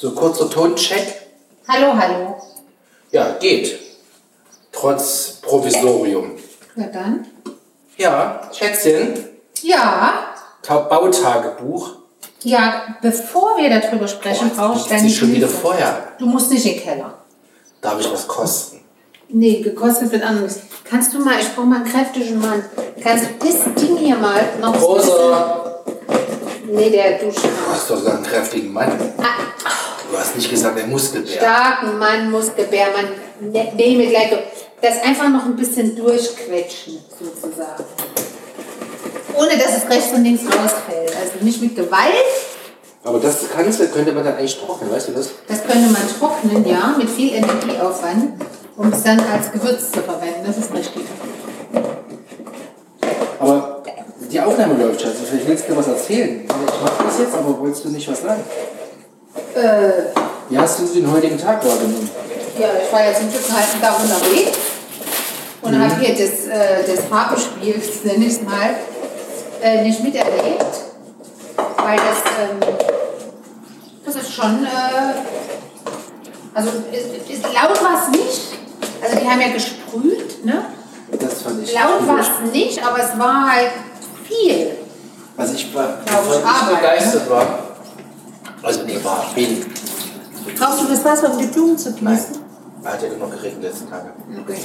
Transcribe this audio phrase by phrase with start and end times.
[0.00, 1.06] So kurzer Toncheck.
[1.68, 2.36] Hallo, hallo.
[3.10, 3.78] Ja, geht.
[4.72, 6.32] Trotz Provisorium.
[6.74, 7.26] Na dann.
[7.98, 9.28] Ja, Schätzchen,
[9.62, 10.24] Ja,
[10.62, 11.90] Ta- Bautagebuch.
[12.44, 15.48] ja, bevor wir darüber sprechen, Boah, liegt deine sie schon wieder.
[15.48, 16.08] Feuer.
[16.18, 17.14] Du musst nicht in den Keller.
[17.82, 18.80] Darf ich was kosten?
[19.28, 20.60] Nee, gekostet wird anderes.
[20.84, 22.64] Kannst du mal, ich brauche mal einen kräftigen Mann.
[23.02, 25.82] Kannst du das Ding hier mal noch so Rosa.
[26.66, 27.40] Nee, der Dusche.
[27.48, 28.90] du hast doch gesagt einen kräftigen Mann.
[29.18, 29.24] Ah,
[30.10, 31.32] Du hast nicht gesagt, ein Muskelbär.
[31.36, 33.06] starken Mann, Muskelbärmann.
[33.40, 34.30] Ne- Nehme gleich.
[34.82, 37.84] Das einfach noch ein bisschen durchquetschen, sozusagen.
[39.36, 41.14] Ohne dass es rechts und links rausfällt.
[41.16, 42.14] Also nicht mit Gewalt.
[43.04, 45.30] Aber das Kanzler könnte man dann eigentlich trocknen, weißt du das?
[45.48, 48.42] Das könnte man trocknen, ja, mit viel Energieaufwand,
[48.76, 50.44] um es dann als Gewürz zu verwenden.
[50.46, 51.02] Das ist richtig.
[53.38, 53.82] Aber
[54.30, 55.14] die Aufnahme läuft, Schatz.
[55.30, 56.42] Vielleicht willst du dir was erzählen.
[56.44, 58.42] Ich mach das jetzt, aber wolltest du nicht was sagen?
[59.54, 59.92] Äh,
[60.48, 62.08] Wie hast du den heutigen Tag wahrgenommen?
[62.58, 64.58] ja, ich war ja zum Glück einen halben Tag unterwegs
[65.62, 65.82] und Mhm.
[65.82, 68.74] habe hier das, äh, das Farbspiel, nenne ich es mal,
[69.62, 70.66] äh, nicht miterlebt,
[71.76, 72.60] weil das, ähm,
[74.04, 75.14] das ist schon, äh,
[76.54, 78.40] also ist, ist, laut war es nicht,
[79.02, 80.64] also die haben ja gesprüht, ne?
[81.18, 81.72] Das fand ich.
[81.74, 83.70] Laut war es nicht, aber es war halt
[84.28, 84.72] viel.
[85.36, 85.98] Also ich war.
[86.04, 86.76] Ich, ich Arbeit.
[86.80, 87.69] begeistert war.
[88.62, 89.64] Also nee, war, bin.
[90.58, 92.16] Brauchst du das Wasser, um die Blumen zu Nein.
[92.16, 92.42] gießen?
[92.84, 94.10] Hat ja genug geregnet letzten Tage.
[94.42, 94.56] Okay.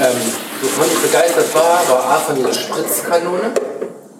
[0.00, 0.16] Ähm,
[0.62, 3.50] wovon ich begeistert war, war A von dieser Spritzkanone.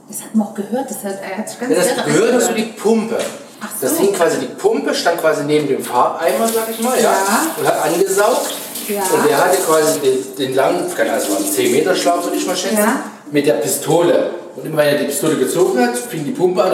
[0.08, 2.42] Das hat man auch gehört, das hat, er hat ganz Ja, das gehört angehört.
[2.42, 3.18] zu die Pumpe.
[3.60, 3.86] Ach so.
[3.86, 7.46] Das hing quasi, die Pumpe stand quasi neben dem Farbeimer, sag ich mal, ja, Ja.
[7.58, 8.54] und hat angesaugt.
[8.88, 9.02] Ja.
[9.02, 12.36] Und der hatte quasi den, den langen, keine Ahnung, war ein 10 Meter Schlauch, würde
[12.36, 13.00] ich mal schätzen, Ja.
[13.32, 14.30] mit der Pistole.
[14.56, 16.72] Und immer wenn er die Pistole gezogen hat, fing die Pumpe an,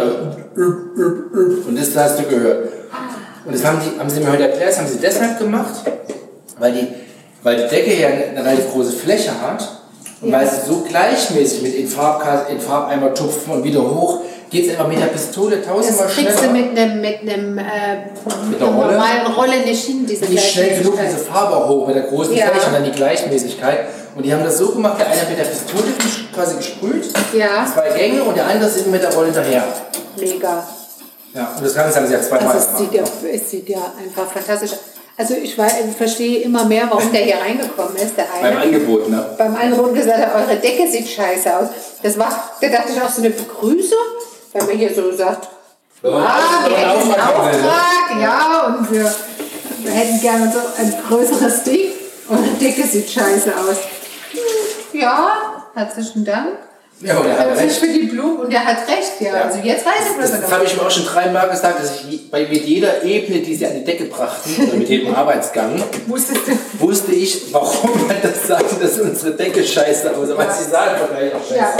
[0.54, 2.68] und, und das hast du gehört.
[3.44, 5.74] Und das haben, die, haben sie mir heute erklärt, das haben sie deshalb gemacht,
[6.58, 6.88] weil die,
[7.42, 9.68] weil die Decke ja eine, eine relativ große Fläche hat.
[10.20, 10.38] Und Ja.
[10.38, 14.20] weil sie so gleichmäßig mit in, in Farbeimer tupfen und wieder hoch,
[14.50, 16.52] geht es einfach mit der Pistole tausendmal Das kriegst schneller.
[16.52, 17.36] du mit einem mit äh,
[18.48, 18.70] mit Rolle?
[18.92, 22.46] normalen Rolle nicht hin, diese nicht schnell genug diese Farbe hoch mit der großen Ja.
[22.48, 23.78] Fläche und dann die Gleichmäßigkeit.
[24.14, 25.84] Und die haben das so gemacht, der eine mit der Pistole
[26.34, 29.64] quasi gesprüht, Ja, zwei Gänge und der andere ist eben mit der Rolle hinterher.
[30.18, 30.66] mega.
[31.34, 33.10] Ja, und das Ganze haben sie ja zweimal Also es sieht, gemacht.
[33.22, 34.78] ja, es sieht ja einfach fantastisch aus.
[35.16, 38.60] Also ich, weiß, ich verstehe immer mehr, warum der hier reingekommen ist, der Beim eine.
[38.62, 39.24] Angebot, ne?
[39.38, 41.68] Beim Anruf gesagt hat, eure Decke sieht scheiße aus.
[42.02, 43.98] Das war, da dachte ich auch so eine Begrüßung,
[44.52, 45.48] wenn man hier so sagt,
[46.02, 46.14] alles-
[46.68, 47.58] wir hätten einen Auftrag ne?
[47.58, 49.14] Auftrag, ja, und wir,
[49.84, 51.92] wir hätten gerne so ein größeres Ding.
[52.28, 53.76] Und die Decke sieht scheiße aus.
[54.92, 56.48] Ja, herzlichen Dank.
[57.00, 57.76] Ja, und er hat Also recht.
[57.78, 59.34] für die Blumen und er hat recht, ja.
[59.36, 59.42] Ja.
[59.44, 61.80] Also jetzt weiß ich, was Das, er das habe ich mir auch schon dreimal gesagt,
[61.82, 65.12] dass ich bei mit jeder Ebene, die sie an die Decke brachten, oder mit jedem
[65.14, 65.82] Arbeitsgang,
[66.78, 70.36] wusste ich, warum man das sagt, dass unsere Decke scheiße aussieht.
[70.38, 71.56] Weil sie sagen vielleicht auch scheiße.
[71.58, 71.72] Ja,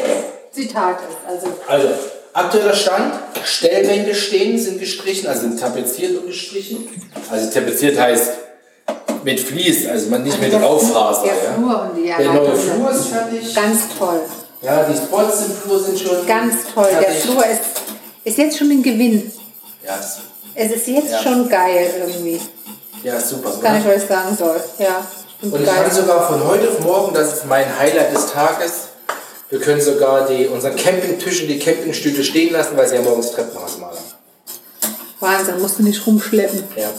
[0.51, 1.19] Zitat ist.
[1.29, 1.89] Also, Also,
[2.33, 6.89] aktueller Stand, Stellwände stehen, sind gestrichen, also sind tapeziert und gestrichen.
[7.31, 8.33] Also tapeziert heißt
[9.25, 11.23] mit Vlies, also man nicht mit der Raufaser.
[11.25, 11.53] Der Ja.
[11.55, 12.57] Flur und die Der neue.
[12.57, 13.55] Flur ist fertig.
[13.55, 14.21] Ganz toll.
[14.63, 16.87] Ja, die Spots im Flur sind schon Ganz toll.
[16.91, 17.23] Der fertig.
[17.23, 17.61] Flur ist,
[18.25, 19.33] ist jetzt schon ein Gewinn.
[19.85, 19.99] Ja,
[20.55, 21.23] Es ist jetzt Ja.
[21.23, 22.41] schon geil irgendwie.
[23.03, 23.53] ja, super.
[23.61, 23.95] Gar nicht, Oder?
[23.97, 24.61] was ich sagen soll.
[24.79, 25.01] Ja,
[25.43, 26.05] ich bin Und ich kann begeistert.
[26.07, 28.73] sogar von heute auf morgen, das ist mein Highlight des Tages,
[29.51, 33.33] wir können sogar die, unseren Campingtisch und die Campingstühle stehen lassen, weil sie ja morgens
[33.33, 33.99] Treppenhaus machen.
[35.21, 36.65] Wahnsinn, musst du nicht rumschleppen.
[36.77, 36.91] Ja.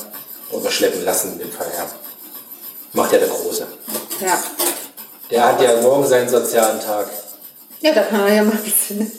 [0.51, 1.85] Oder schleppen lassen in dem Fall, ja.
[2.93, 3.67] Macht ja der Große.
[4.21, 4.43] Ja.
[5.31, 7.07] Der hat ja morgen seinen sozialen Tag.
[7.81, 9.11] Ja, da kann er ja mal ein bisschen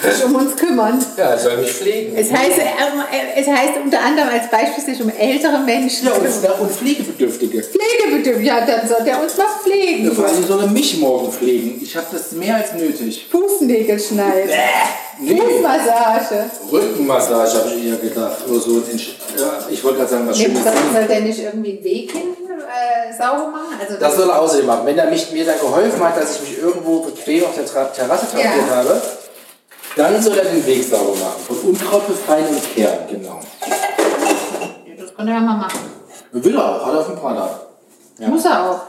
[0.00, 1.04] sich um uns kümmern.
[1.16, 2.16] Ja, er soll mich pflegen.
[2.16, 6.32] Es heißt, äh, es heißt unter anderem als Beispiel sich um ältere Menschen Ja, kümmern.
[6.60, 7.62] und, und Pflegebedürftige.
[7.64, 10.12] Pflegebedürftig, ja, dann soll der uns mal Ja, pflegen.
[10.14, 11.80] vor allem soll er mich morgen pflegen.
[11.82, 13.26] Ich habe das mehr als nötig.
[13.30, 14.50] Fußnägel schneiden.
[15.20, 15.36] Nee.
[15.40, 16.44] Fußmassage.
[16.70, 18.36] Rückenmassage habe ich eher gedacht.
[18.48, 18.80] Oder so.
[19.36, 20.62] Ja, ich wollte gerade sagen, was Nee, Schönes.
[20.62, 22.18] soll, soll der nicht irgendwie einen Weg äh,
[23.18, 23.74] sauber machen?
[23.80, 24.86] Also Das soll er außerdem machen.
[24.86, 27.84] Wenn er mich, mir dann geholfen hat, dass ich mich irgendwo bequem auf der Tra
[27.86, 28.76] Terrasse trapiert Ja.
[28.76, 29.00] habe,
[29.96, 31.42] dann soll er den Weg sauber machen.
[31.46, 33.40] Von Unkraut befreien und kehren, genau.
[34.98, 35.80] das kann er ja mal machen.
[36.32, 37.60] Will er auch, hat er auf dem Radar.
[38.20, 38.80] Muss er auch.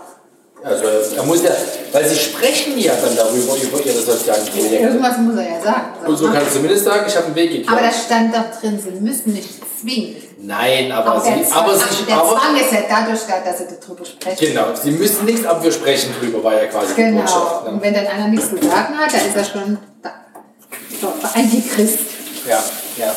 [0.62, 0.84] Also
[1.16, 1.52] er muss ja,
[1.94, 4.76] weil sie sprechen ja dann darüber, über ihre sozialen Projekte.
[4.76, 5.86] Irgendwas muss er ja sagen.
[6.06, 7.72] Und so kann ich zumindest sagen, ich habe einen Weg gekehrt.
[7.72, 9.50] aber da stand doch drin, sie müssen nicht
[9.80, 10.18] zwingen.
[10.42, 13.20] Nein, aber, Aber, sie, der, Zwang, aber, ach, sie, der aber Zwang ist ja dadurch
[13.28, 14.38] da, dass sie darüber sprechen.
[14.40, 17.22] genau, sie müssen nichts, aber wir sprechen drüber, war ja quasi die Genau.
[17.22, 17.68] Botschaft.
[17.68, 17.82] Und Ne?
[17.82, 20.12] wenn dann einer nichts zu sagen hat, dann ist er schon da.
[21.02, 22.00] So, Antichrist.
[22.48, 22.64] Ja,
[22.98, 23.14] ja, ja.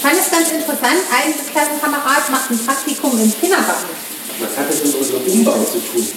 [0.00, 1.00] fand es ganz interessant.
[1.10, 3.90] Ein Klassenkamerad macht ein Praktikum im Kindergarten.
[4.40, 6.08] Was hat das mit unserem Umbau zu tun?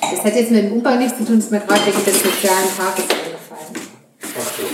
[0.00, 2.68] Das hat jetzt mit dem Umbau nichts zu tun, ist mir gerade wegen des sozialen
[2.76, 3.88] Tages eingefallen.
[4.22, 4.64] Ach so.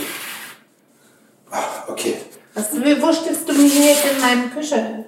[1.50, 2.16] Ah, okay.
[2.56, 5.04] Was, wo stellst du mich hier jetzt in meinem Küche,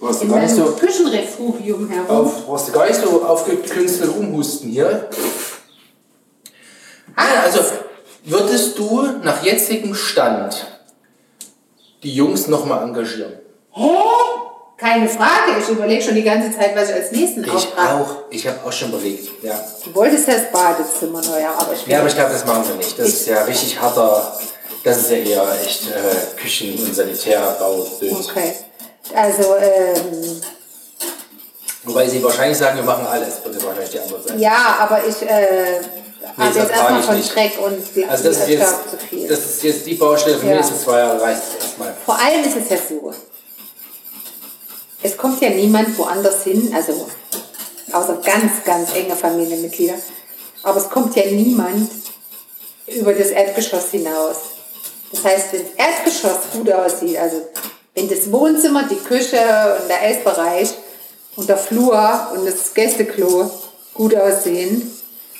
[0.00, 2.08] Brauchst du gar nicht so, Küchenrefugium herum.
[2.08, 5.08] auf, brauchst du gar nicht so aufgekünstelt rumhusten hier.
[7.14, 7.60] Ah, also
[8.24, 10.66] würdest du nach jetzigem Stand
[12.02, 13.34] die Jungs nochmal engagieren?
[13.70, 13.94] Hä?
[14.80, 15.58] Keine Frage.
[15.60, 18.00] Ich überlege schon die ganze Zeit, was ich als nächsten Ich Auftrag.
[18.00, 18.16] auch.
[18.30, 19.28] Ich habe auch schon überlegt.
[19.42, 19.62] Ja.
[19.84, 22.76] Du wolltest das Badezimmer neu haben, aber ich Ja, aber ich glaube, das machen wir
[22.76, 22.98] nicht.
[22.98, 24.38] Das ist ja richtig harter.
[24.82, 27.86] Das ist ja eher echt äh, Küchen- und Sanitärbau.
[28.00, 28.54] Okay.
[29.14, 30.40] Also, ähm,
[31.84, 33.42] Wobei sie wahrscheinlich sagen, wir machen alles.
[33.44, 34.38] Würde wahrscheinlich die Antwort sein.
[34.38, 35.80] ja, aber ich äh,
[36.36, 37.34] habe das jetzt frage erstmal ich von nicht.
[37.34, 39.28] Dreck und die Also das ist, jetzt, zu viel.
[39.28, 40.56] das ist jetzt die Baustelle für die Ja.
[40.56, 41.94] nächsten zwei Jahre reicht es erstmal.
[42.04, 43.14] Vor allem ist es ja so,
[45.02, 47.06] es kommt ja niemand woanders hin, also
[47.92, 49.94] außer ganz, ganz enge Familienmitglieder,
[50.62, 51.90] aber es kommt ja niemand
[52.86, 54.36] über das Erdgeschoss hinaus.
[55.12, 57.42] Das heißt, wenn das Erdgeschoss gut aussieht, also
[57.94, 59.38] wenn das Wohnzimmer, die Küche
[59.80, 60.70] und der Essbereich
[61.36, 63.50] und der Flur und das Gästeklo
[63.94, 64.90] gut aussehen,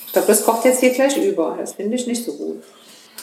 [0.06, 1.56] ich glaube, das kocht jetzt hier gleich über.
[1.60, 2.64] Das finde ich nicht so gut.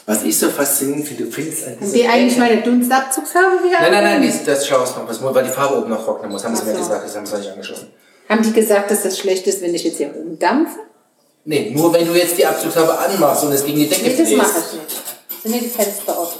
[0.07, 3.81] Was ich so faszinierend finde, du findest an Haben dieser die eigentlich meine Dunstabzugshaube wieder?
[3.81, 5.05] Nein, nein, nein, die, das schau es noch.
[5.05, 6.45] Das weil die Farbe oben noch trocknen muss.
[6.45, 6.77] Haben sie mir so.
[6.79, 7.91] gesagt, das haben sie nicht angeschlossen.
[8.29, 10.79] Haben die gesagt, dass das schlecht ist, wenn ich jetzt hier rumdampfe?
[11.43, 14.31] Nee, nur wenn du jetzt die Abzugshaube anmachst und es gegen die Decke Nee, das
[14.31, 15.43] mache ich nicht.
[15.43, 16.39] Sind ja die Fenster offen.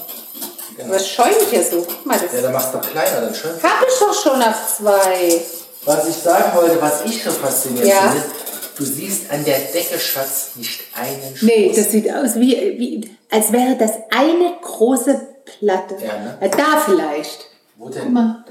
[0.86, 1.86] Aber es schäumt hier so.
[1.86, 3.52] Guck mal, das Ja, dann machst du doch kleiner, dann schön.
[3.52, 5.42] habe ich doch schon auf zwei.
[5.86, 8.12] Was ich sagen wollte, was ich so faszinierend Ja.
[8.12, 8.24] finde,
[8.78, 11.42] du siehst an der Decke, Schatz, nicht einen Schuss.
[11.48, 15.96] Nee, das sieht aus wie, wie als wäre das eine große Platte.
[15.96, 16.38] Ja, ne?
[16.42, 17.50] Ja, da vielleicht.
[17.76, 18.04] Wo denn?
[18.04, 18.46] Guck mal.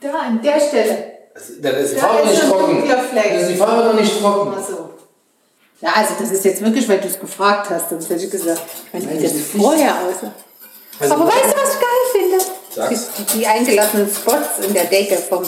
[0.00, 1.12] Da, an der Stelle.
[1.34, 2.88] Das, das ist die Da Farbe ist nicht trocken.
[2.88, 4.54] Das ist die Farbe noch nicht trocken.
[4.56, 4.90] Ach so.
[5.80, 8.62] Ja, also das ist jetzt wirklich, weil du es gefragt hast, sonst hätte ich gesagt,
[8.92, 10.30] wenn Nein, sieht das vorher aus.
[11.00, 12.44] Also, Aber weißt du, was ich geil finde?
[12.70, 13.10] Sag's.
[13.18, 15.42] Die, die eingelassenen Spots in der Decke vom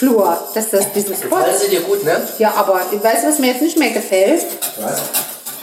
[0.00, 0.34] Flur.
[0.54, 2.16] Dass das diese Gefallen sie dir gut, ne?
[2.38, 4.46] Ja, aber weißt du, was mir jetzt nicht mehr gefällt?
[4.80, 5.02] Was?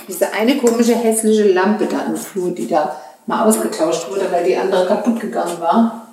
[0.08, 2.96] Diese eine komische hässliche Lampe da im Flur, die da
[3.26, 6.08] mal ausgetauscht wurde, weil die andere kaputt gegangen war.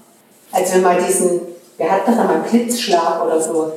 [0.51, 1.43] Als wir mal diesen,
[1.77, 3.73] wir hatten doch einmal einen Blitzschlag oder so,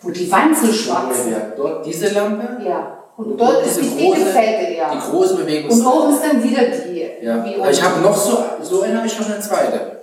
[0.00, 1.30] wo die Wand so schwarz ist.
[1.30, 2.64] Ja, dort diese Lampe.
[2.64, 2.96] Ja.
[3.18, 4.94] Und dort ist die, gefällt dir ja.
[4.94, 5.70] Die große Bewegung.
[5.70, 7.06] Und oben ist dann wieder die.
[7.22, 7.44] ja.
[7.60, 9.95] Aber ich habe noch so, so eine habe ich noch eine zweite.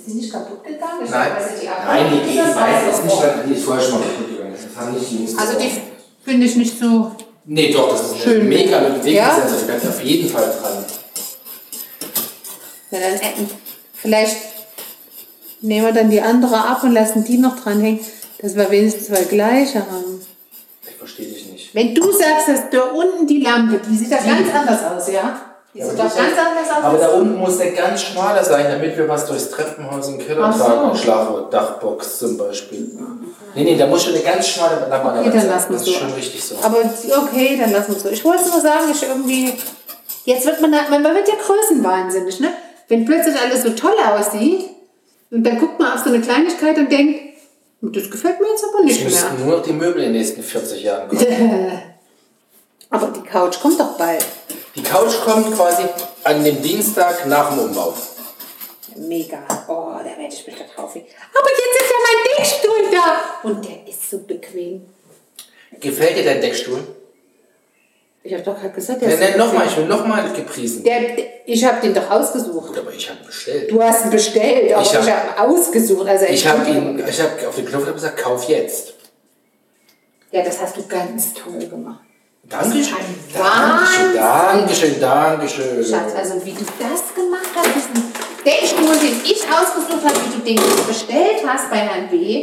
[0.00, 1.04] Ist die nicht kaputt gegangen?
[1.04, 3.84] Ich Nein, die nein, die, die, die, das weiß ist nicht, weil die ist vorher
[3.84, 4.54] schon mal kaputt gegangen.
[4.54, 5.70] Das haben nicht die Jungs Also die
[6.24, 7.12] finde ich nicht so.
[7.44, 8.48] Nee, doch, das ist Schön.
[8.48, 9.12] mega Bewegung.
[9.12, 9.34] Ja?
[9.42, 10.84] Also ich werde auf jeden Fall dran.
[12.90, 13.50] Na, dann,
[13.94, 14.36] vielleicht
[15.60, 18.00] nehmen wir dann die andere ab und lassen die noch dranhängen,
[18.40, 20.20] dass wir wenigstens zwei gleiche haben.
[20.88, 21.74] Ich verstehe dich nicht.
[21.74, 25.49] Wenn du sagst, dass da unten die Lampe, die sieht da ganz anders aus, ja?
[25.72, 26.70] Ja, aber ganz anders.
[26.82, 30.52] Aber da unten muss der ganz schmaler sein, damit wir was durchs Treppenhaus den Keller
[30.52, 30.64] so.
[30.64, 30.96] tragen.
[30.96, 32.88] Schlafdachbox zum Beispiel.
[33.54, 35.90] Nee, nee, da muss schon eine ganz schmale Lampe Okay, dann lassen wir Das so.
[35.92, 36.56] ist schon richtig so.
[36.62, 38.08] Aber okay, dann lassen wir es so.
[38.08, 39.52] Ich wollte nur sagen, ich irgendwie.
[40.24, 42.48] Jetzt wird man, man man wird ja größenwahnsinnig, ne?
[42.88, 44.66] Wenn plötzlich alles so toll aussieht
[45.30, 47.20] und dann guckt man auf so eine Kleinigkeit und denkt,
[47.82, 49.08] das gefällt mir jetzt aber nicht mehr.
[49.08, 51.22] müssten nur noch die Möbel in den nächsten 40 Jahren kommen.
[52.90, 54.24] Aber die Couch kommt doch bald.
[54.74, 55.82] Die Couch kommt quasi
[56.24, 57.94] an dem Dienstag nach dem Umbau.
[58.96, 59.38] Mega.
[59.68, 60.94] Oh, da werde ich mich da drauf.
[60.94, 61.06] legen.
[61.34, 63.48] Aber jetzt ist ja mein Deckstuhl da.
[63.48, 64.86] Und der ist so bequem.
[65.80, 66.80] Gefällt dir dein Deckstuhl?
[68.22, 70.84] Ich habe doch gerade gesagt, der Nein, ist so nein, nochmal, ich will nochmal gepriesen.
[70.84, 71.00] Der,
[71.46, 72.68] ich habe den doch ausgesucht.
[72.68, 73.70] Gut, aber ich habe ihn bestellt.
[73.70, 75.10] Du hast ihn bestellt, aber Ich hab- habe
[75.54, 76.06] ihn ausgesucht.
[76.06, 78.94] Also Ich habe ihn, ich habe auf den Knopf gesagt, kauf jetzt.
[80.32, 82.00] Ja, das hast du ganz toll gemacht.
[82.44, 82.96] Dankeschön.
[83.32, 85.84] Dankeschön, Dankeschön, Dankeschön.
[85.84, 88.12] Schatz, also wie du das gemacht hast, diesen
[88.44, 92.42] Deckstuhl, den ich ausgesucht habe, wie du den bestellt hast bei Herrn B.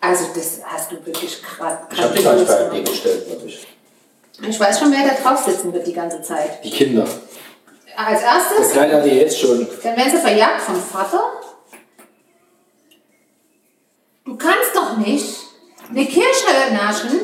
[0.00, 1.78] Also das hast du wirklich krass.
[1.92, 3.66] Ich habe den gar nicht bei dir bestellt, glaube ich.
[4.48, 6.64] Ich weiß schon, wer da drauf sitzen wird die ganze Zeit.
[6.64, 7.06] Die Kinder.
[7.96, 9.66] Als Der erstes, Kleine hat die jetzt schon.
[9.82, 11.22] dann werden sie verjagt vom Vater.
[14.24, 15.36] Du kannst doch nicht
[15.90, 17.20] eine Kirsche naschen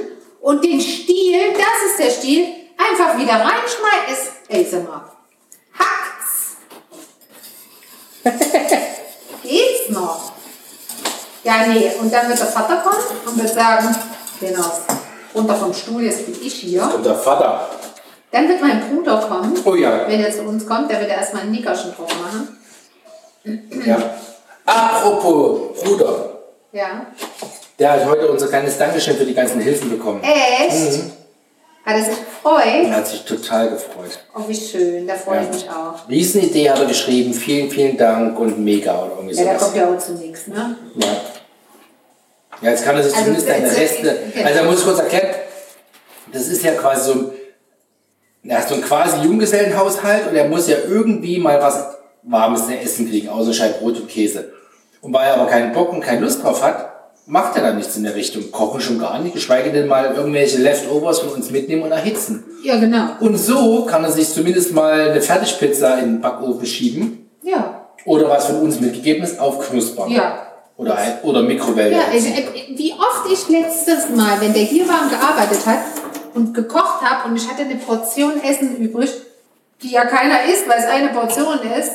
[0.47, 2.47] und den Stiel, das ist der Stiel,
[2.79, 4.71] einfach wieder reinschmeißen.
[4.71, 5.03] Sag mal,
[5.76, 6.57] hackt's.
[9.43, 10.31] Geht's noch?
[11.43, 13.93] Ja, nee, und dann wird der Vater kommen und wird sagen,
[14.38, 14.71] genau,
[15.35, 16.95] runter vom Stuhl, jetzt bin ich hier.
[16.95, 17.69] Und der Vater.
[18.31, 19.53] Dann wird mein Bruder kommen.
[19.65, 20.07] Oh ja.
[20.07, 22.57] Wenn er zu uns kommt, der wird erstmal ein Nickerchen drauf machen.
[23.85, 23.99] ja.
[24.65, 26.38] Apropos Bruder.
[26.71, 27.07] Ja.
[27.78, 30.23] Der hat heute unser kleines Dankeschön für die ganzen Hilfen bekommen.
[30.23, 31.02] Echt?
[31.85, 32.64] Hat er sich gefreut?
[32.85, 34.18] Er hat sich total gefreut.
[34.35, 35.06] Oh, wie schön.
[35.06, 35.52] Da freue ich Ja.
[35.52, 36.09] mich auch.
[36.09, 37.33] Riesenidee hat er geschrieben.
[37.35, 39.62] Vielen, vielen Dank und mega oder irgendwie Ja, der sowas.
[39.64, 40.76] kommt ja auch zu nichts, ne?
[40.97, 41.06] Ja.
[42.62, 44.18] Ja, jetzt kann er sich Also, zumindest jetzt- Reste.
[44.45, 45.28] Also, da muss ich kurz erklären,
[46.33, 47.30] das ist ja quasi so ein,
[48.45, 53.09] ja, so ein quasi Junggesellenhaushalt und er muss ja irgendwie mal was Warmes zu essen
[53.09, 54.52] kriegen, außer Scheibe Brot und Käse.
[55.02, 56.96] Und weil er aber keinen Bock und keine Lust drauf hat,
[57.26, 58.50] macht er dann nichts in der Richtung.
[58.52, 62.45] Kochen schon gar nicht, geschweige denn mal irgendwelche Leftovers von uns mitnehmen und erhitzen.
[62.62, 63.09] Ja, genau.
[63.21, 67.87] Und so kann er sich zumindest mal eine Fertigpizza in den Backofen schieben Ja.
[68.04, 70.11] oder was von uns mitgegeben ist, aufknuspern.
[70.11, 70.42] Ja.
[70.76, 71.92] Oder, ein, oder Mikrowelle.
[71.92, 72.45] Ja, also, äh,
[72.76, 75.78] wie oft ich letztes Mal, wenn der hier war und gearbeitet hat
[76.35, 79.11] und gekocht habe und ich hatte eine Portion Essen übrig,
[79.83, 81.92] die ja keiner isst, weil es eine Portion ist,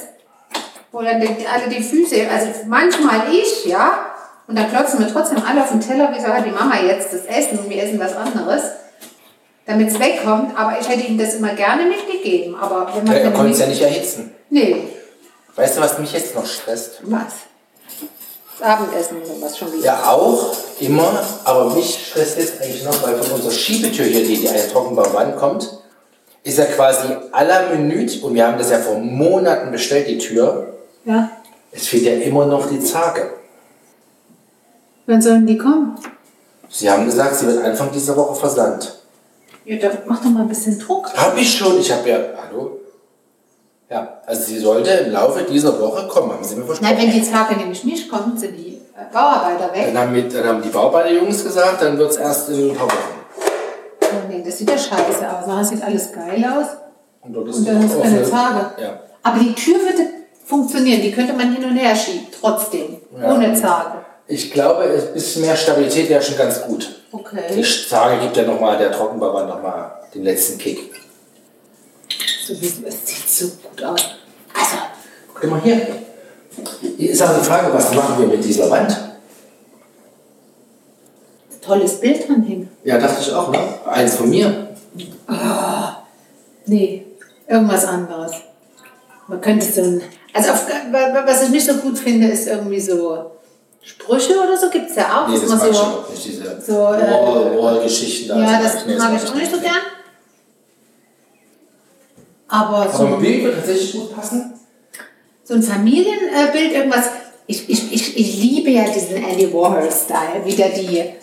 [0.91, 4.10] wo dann alle die Füße, also manchmal ich, ja,
[4.51, 7.25] und dann klotzen wir trotzdem alle auf den Teller, wieso hat die Mama jetzt das
[7.25, 8.61] Essen und wir essen was anderes,
[9.65, 13.21] damit es wegkommt, aber ich hätte ihm das immer gerne mitgegeben, aber wenn man Ja,
[13.21, 14.35] er konnte es ja nicht- nicht erhitzen.
[14.49, 14.75] Nee,
[15.55, 16.99] Weißt du, was mich jetzt noch stresst?
[17.03, 17.23] was?
[18.59, 19.85] Das Abendessen oder was schon wieder.
[19.85, 24.35] Ja, auch, immer, aber mich stresst jetzt eigentlich noch, weil von unserer Schiebetür hier, die,
[24.37, 25.69] die eine Trockenbauwand kommt,
[26.43, 30.17] ist ja quasi à la Minute, und wir haben das ja vor Monaten bestellt, die
[30.17, 30.73] Tür,
[31.05, 31.29] Ja.
[31.71, 33.29] es fehlt ja immer noch die Zarge.
[35.07, 35.97] Wann sollen die kommen?
[36.69, 38.95] Sie haben gesagt, sie wird Anfang dieser Woche versandt.
[39.65, 41.11] Ja, dann mach doch mal ein bisschen Druck.
[41.15, 42.17] Hab ich schon, ich habe ja,
[42.49, 42.77] hallo?
[43.89, 46.95] Ja, also sie sollte im Laufe dieser Woche kommen, haben sie mir versprochen.
[46.95, 49.91] Nein, wenn die Tage nämlich nicht kommt, sind die äh, Bauarbeiter weg.
[49.93, 52.87] Dann haben, wir, dann haben die Bauarbeiterjungs gesagt, dann wird es erst in ein paar
[52.87, 52.95] Wochen.
[54.03, 55.45] Oh nee, das sieht ja scheiße aus.
[55.45, 56.67] Nachher sieht alles geil aus.
[57.21, 58.81] Und, dort Und dann ist auch keine eine- Zarge.
[58.81, 58.99] Ja.
[59.23, 60.09] Aber die Tür würde
[60.45, 61.01] funktionieren.
[61.01, 62.27] Die könnte man hin und her schieben.
[62.39, 62.97] Trotzdem.
[63.21, 63.33] Ja.
[63.33, 63.99] Ohne Zarge.
[64.31, 66.87] Ich glaube, ein bisschen mehr Stabilität wäre schon ganz gut.
[67.11, 67.63] Die Okay.
[67.89, 70.93] Zarge gibt ja nochmal, der Trockenbauer nochmal den letzten Kick.
[72.47, 74.01] Sowieso, es sieht so gut aus.
[74.53, 74.77] Also,
[75.33, 75.85] Guck mal hier.
[76.97, 78.97] Hier ist auch die Frage, was machen wir mit dieser Wand?
[81.61, 82.69] tolles Bild dran hängen.
[82.83, 83.59] Ja, dachte ich auch, ne?
[83.85, 84.69] Eins von mir.
[86.65, 87.05] Nee,
[87.47, 88.31] irgendwas anderes.
[89.27, 90.01] Man könnte so ein.
[90.33, 90.65] Also, auf,
[91.25, 93.31] was ich nicht so gut finde, ist irgendwie so
[93.83, 94.69] Sprüche oder so.
[94.69, 95.27] Gibt es ja auch.
[95.27, 98.39] Nee, dass das man mag ich so, überhaupt nicht, diese so, äh, Wall- Wall-Geschichten da.
[98.39, 99.73] Ja, das das nee, mag ich auch nicht so gern.
[102.47, 104.53] Aber so, Aber ein Bild wird tatsächlich gut passen.
[105.43, 107.05] so ein Familienbild, irgendwas.
[107.47, 111.13] Ich, ich, ich, ich liebe ja diesen Andy Warhol-Style, wieder die äh,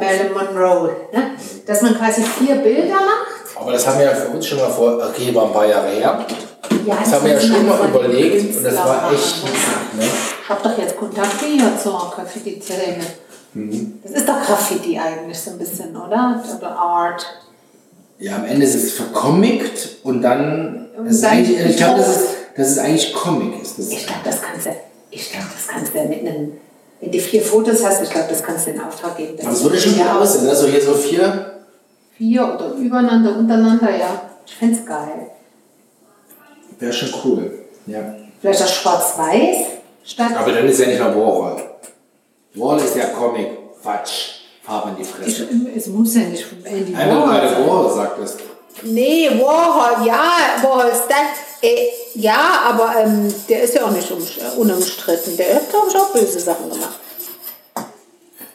[0.00, 0.90] Marilyn Monroe.
[1.12, 1.30] Ne?
[1.66, 3.56] Dass man quasi vier Bilder macht.
[3.60, 5.88] Aber das haben wir ja für uns schon mal vor, okay, war ein paar Jahre
[5.88, 6.26] her.
[6.86, 10.04] Ja, Das haben wir ja schon mal überlegt und das war echt ne?
[10.48, 13.04] Habe doch jetzt Kontakte hier zur Graffiti-Szene.
[13.54, 14.00] Mhm.
[14.02, 16.42] Das ist doch Graffiti eigentlich so ein bisschen, oder?
[16.56, 17.26] Oder Art.
[18.18, 20.88] Ja, am Ende ist es vercomict und dann.
[20.96, 22.58] Und Das ist dann eigentlich, ich glaube, das ist, gedruckt.
[22.58, 23.62] das ist eigentlich Comic.
[23.62, 23.90] Ist das.
[23.90, 24.70] Ich glaube, das kannst du,
[25.10, 26.52] ich glaube, das kannst du mit einem,
[27.00, 29.36] wenn du vier Fotos hast, ich glaube, das kannst du in Auftrag geben.
[29.42, 30.54] Das würde schon ja gut aussehen, ne?
[30.56, 31.52] So hier so vier.
[32.16, 34.22] Vier oder übereinander, untereinander, ja.
[34.46, 35.30] Ich fände es geil.
[36.78, 37.50] Wäre schon cool.
[37.86, 38.14] Ja.
[38.40, 39.56] Vielleicht das Schwarz-Weiß
[40.06, 40.32] statt.
[40.36, 41.62] Aber dann ist ja nicht mehr Warhol.
[42.54, 43.48] Warhol ist ja Comic.
[43.82, 44.30] Quatsch.
[44.62, 45.48] Farbe in die Ich, Fresse.
[45.76, 47.66] es muss ja nicht von Andy Einmal Warhol gerade sein.
[47.66, 48.36] Warhol sagt das.
[48.82, 50.22] Nee, Warhol, ja,
[50.62, 51.28] Warhol Style.
[51.62, 55.36] Äh, ja, aber ähm, der ist ja auch nicht um, äh, unumstritten.
[55.36, 56.98] Der hat, glaube ich, auch böse Sachen gemacht.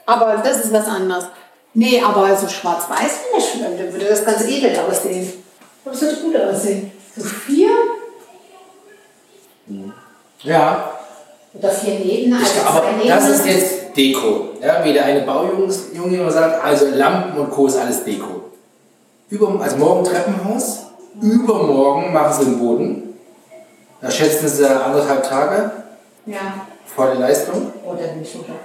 [0.05, 1.25] Aber das ist was anderes.
[1.73, 3.61] Nee, aber so schwarz-weiß finde ich schön.
[3.61, 5.31] Dann würde das ganz edel aussehen.
[5.85, 6.91] Das würde gut aussehen.
[7.15, 7.69] So vier
[10.43, 10.99] Ja.
[11.53, 13.09] Oder vier neben, also Ich, aber neben.
[13.09, 14.49] das ist jetzt Deko.
[14.61, 15.73] Ja, wie der eine Baujunge
[16.17, 17.67] immer sagt, also Lampen und Co.
[17.67, 18.41] ist alles Deko.
[19.29, 20.87] Über, also morgen Treppenhaus,
[21.21, 23.13] übermorgen machen sie den Boden.
[24.01, 25.71] Da schätzen sie anderthalb Tage
[26.25, 27.71] Ja, vor der Leistung.
[27.85, 28.55] oder nicht, oder?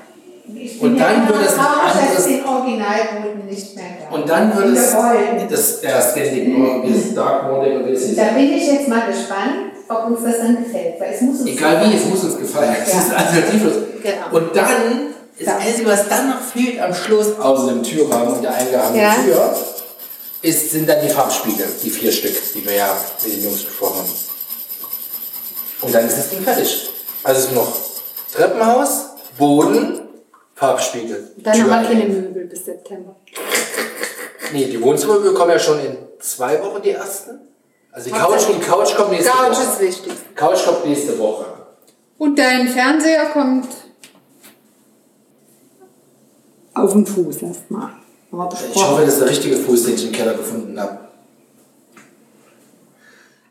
[0.81, 4.15] Und dann ja wird es ein anderes- den Originalboden nicht mehr da.
[4.17, 4.93] Und dann wird es
[5.51, 6.55] das, ja, Scandic,
[6.89, 8.19] das Dark Mode oder wie es ist.
[8.19, 11.01] Da bin ich jetzt mal gespannt, ob uns das dann gefällt.
[11.01, 12.77] Weil es muss uns Egal wie, es muss uns gefallen.
[12.85, 12.99] Es Ja.
[13.01, 13.73] ist alternativlos.
[14.03, 14.37] Genau.
[14.37, 15.57] Und dann, das Ja.
[15.59, 19.15] Einzige, was dann noch fehlt am Schluss, außer dem Türrahmen und der eingehangenen Ja.
[19.15, 19.57] Tür,
[20.43, 23.99] ist, sind dann die Farbspiegel, die vier Stück, die wir ja mit den Jungs besprochen
[23.99, 24.11] haben.
[25.83, 26.91] Und dann ist das Ding fertig.
[27.23, 27.73] Also es ist noch
[28.33, 29.07] Treppenhaus,
[29.39, 30.01] Boden,
[30.55, 31.33] Farbspiegel.
[31.39, 33.17] Dann haben wir keine Möbel bis September.
[34.53, 37.41] Nee, die Wohnzimmermöbel kommen ja schon in zwei Wochen die ersten.
[37.97, 39.63] Also die Couch, die Couch kommt nächste Couch Woche.
[39.63, 40.13] ist wichtig.
[40.35, 41.47] Couch kommt nächste Woche.
[42.19, 43.69] Und dein Fernseher kommt
[46.75, 47.91] auf den Fuß erstmal.
[48.31, 50.99] Ich hoffe, das ist der richtige Fuß, den ich im Keller gefunden habe.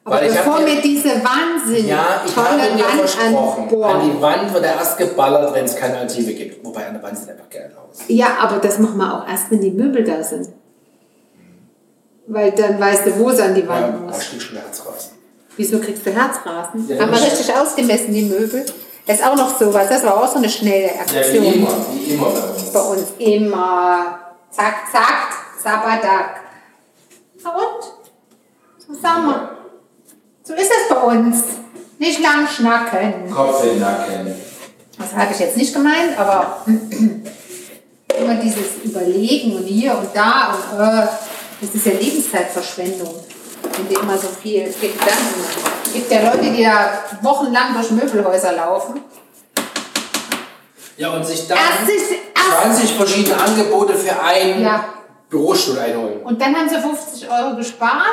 [0.04, 4.02] Aber Weil ich bevor dir- diese wahnsinnig Ja, ich habe dir Wand versprochen, an anbohren.
[4.12, 6.64] die Wand wird er erst geballert, wenn es keine Alternative gibt.
[6.64, 8.02] Wobei an der Wand sieht einfach geil aus.
[8.08, 10.50] Ja, aber das machen wir auch erst, wenn die Möbel da sind.
[12.28, 14.26] Weil dann weißt du, wo es an die Ja, Wand da muss.
[14.26, 15.12] steht schon Herz raus.
[15.58, 16.88] Wieso kriegst du Herzrasen?
[16.90, 18.66] Ja, Haben wir ich- richtig ausgemessen, die Möbel?
[19.06, 19.88] Das ist auch noch sowas.
[19.90, 21.44] Das war auch so eine schnelle Ja, Aktion.
[21.44, 22.72] wie immer, wie immer bei uns.
[22.74, 24.20] Bei uns immer.
[24.50, 26.42] Zack, zack, zabadak.
[27.44, 27.84] Na und?
[28.88, 29.50] Wir?
[30.44, 31.38] So ist es bei uns.
[32.00, 33.30] Nicht lang schnacken.
[33.32, 34.36] Kopf in den Nacken.
[34.98, 36.62] Das habe ich jetzt nicht gemeint, aber
[38.20, 41.08] immer dieses Überlegen und hier und da und äh,
[41.62, 43.16] das ist ja Lebenszeitverschwendung.
[43.78, 45.58] Wenn du immer so viel Gedanken machst.
[45.88, 49.02] Es gibt ja Leute, die da wochenlang durch Möbelhäuser laufen.
[50.98, 54.86] Ja, und sich dann Erst ist- erst- 20 verschiedene Angebote für einen Ja.
[55.30, 56.22] Bürostuhl einholen.
[56.24, 58.04] Und dann haben sie 50 Euro gespart.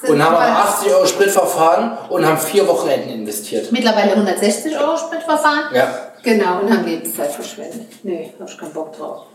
[0.00, 3.70] sind Und haben aber aber 80 Euro Spritverfahren und haben vier Wochenenden investiert.
[3.70, 5.72] mittlerweile 160 Euro Spritverfahren.
[5.74, 5.94] Ja.
[6.24, 7.88] Genau, und haben Lebenszeit verschwendet.
[8.02, 9.26] Nee, hab ich keinen Bock drauf.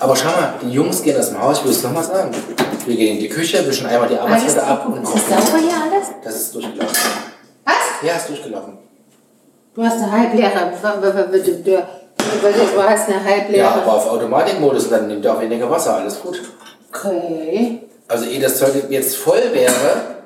[0.00, 2.30] Aber schau mal, die Jungs gehen aus dem Haus, ich will es nochmal sagen.
[2.86, 5.74] Wir gehen in die Küche, wischen einmal die Arbeitswerte ab und ist das sauber hier
[5.74, 6.08] alles?
[6.22, 6.96] Das ist durchgelaufen.
[7.64, 7.74] Was?
[8.02, 8.78] Ja, ist durchgelaufen.
[9.74, 10.72] Du hast eine halbleere.
[10.72, 10.88] Du
[11.66, 13.58] du hast eine halbleere.
[13.58, 16.40] Ja, aber auf Automatikmodus und dann nimmt er auch weniger Wasser, alles gut.
[16.92, 17.82] Okay.
[18.06, 20.17] Also ehe das Zeug jetzt voll wäre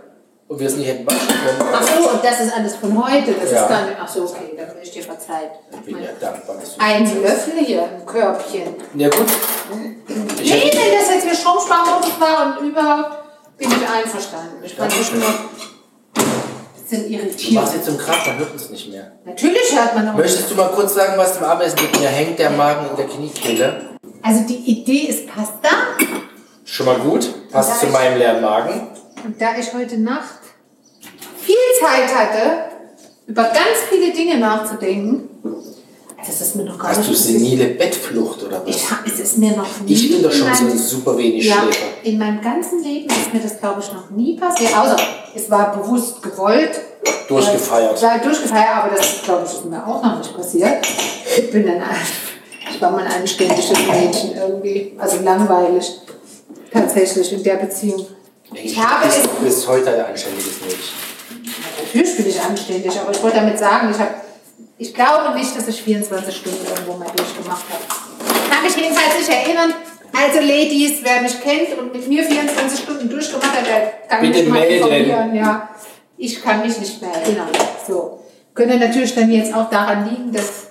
[0.52, 3.32] und wir es nicht hätten waschen können, Ach so, und das ist alles von heute.
[3.32, 3.64] Das Ja.
[3.64, 3.96] ist nicht.
[4.02, 5.50] Ach so, okay, dann bin ich dir verzeiht.
[5.72, 6.80] ich bin ja dankbar, dass du...
[6.82, 8.74] Ein Löffel hier, ein Körbchen.
[8.94, 9.26] Ja gut.
[10.42, 14.62] Ich Nee, wenn das jetzt für Stromsparmodus war und überhaupt, bin ich einverstanden.
[14.62, 15.22] Ich fand das nur
[16.90, 17.54] bisschen Du irritierend.
[17.54, 19.12] machst jetzt zum Krach, man hört uns nicht mehr.
[19.24, 20.14] Natürlich hört man auch.
[20.14, 23.06] Möchtest du mal kurz sagen, was zum Abendessen mit mir hängt, der Magen in der
[23.06, 23.96] Kniekehle?
[24.22, 25.70] Also die Idee ist Pasta.
[26.64, 28.88] Schon mal gut, passt zu meinem leeren Magen.
[29.24, 30.40] Und da ich heute Nacht
[31.42, 32.72] viel Zeit hatte,
[33.26, 35.28] über ganz viele Dinge nachzudenken,
[36.24, 38.76] das ist mir noch gar Hast nicht du senile Bettflucht oder was?
[38.76, 39.92] Ich, es ist mir noch nie.
[39.92, 41.86] Ich bin doch schon so ein super wenig ja, Schläfer.
[42.04, 44.76] in meinem ganzen Leben ist mir das, glaube ich, noch nie passiert.
[44.76, 44.96] Außer
[45.34, 46.80] es war bewusst gewollt.
[47.26, 48.00] Durchgefeiert.
[48.00, 50.86] Weil durchgefeiert, aber das, glaube ich, ist mir auch noch nicht passiert.
[51.36, 51.82] Ich bin dann
[52.70, 54.92] ich war mal ein anständiges Mädchen irgendwie.
[54.98, 55.98] Also langweilig.
[56.72, 58.06] Tatsächlich in der Beziehung.
[58.54, 61.11] Ich habe bist, es bist heute ein anständiges Mädchen.
[61.92, 64.14] Natürlich bin ich anständig, aber ich wollte damit sagen, ich, hab,
[64.78, 68.50] ich glaube nicht, dass ich 24 Stunden irgendwo mal durchgemacht habe.
[68.50, 69.74] Kann mich jedenfalls nicht erinnern.
[70.14, 74.42] Also Ladies, wer mich kennt und mit mir 24 Stunden durchgemacht hat, der kann Bitte
[74.42, 75.34] mich mal informieren.
[75.34, 75.68] Ja,
[76.16, 77.48] ich kann mich nicht mehr erinnern.
[77.86, 78.20] So.
[78.54, 80.68] Könnte natürlich dann jetzt auch daran liegen, dass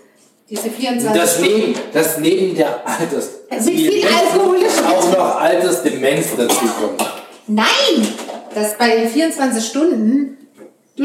[0.50, 3.30] diese 24 Das neben, das neben der Alters...
[3.50, 4.58] Mit viel Alkohol.
[4.88, 7.12] Auch noch Altersdemenz dazu kommt.
[7.48, 8.08] Nein!
[8.56, 10.41] Dass bei den 24 Stunden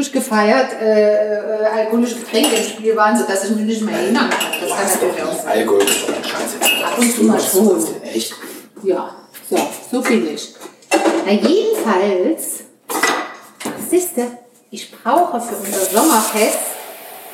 [0.01, 4.39] durchgefeiert äh, äh, alkoholische Getränke im Spiel waren, sodass ich mich nicht mehr erinnern kann.
[4.61, 5.47] Das kann natürlich auch sein.
[5.59, 6.85] Alkohol ist doch Scheiße.
[6.85, 7.83] Ab und zu mal schon.
[8.03, 8.33] Echt?
[8.83, 9.15] Ja,
[9.49, 9.57] so,
[9.91, 10.53] so bin ich.
[11.25, 12.59] Na, jedenfalls,
[13.89, 14.21] siehst du,
[14.69, 16.59] ich brauche für unser Sommerfest,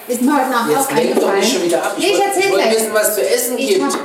[0.08, 1.96] ist mir heute Nacht Jetzt lenk doch nicht schon wieder ab.
[1.98, 2.76] Ich wollte- erzähl wollte gleich.
[2.78, 3.84] wissen, was zu essen Ich gibt.
[3.84, 4.00] hab-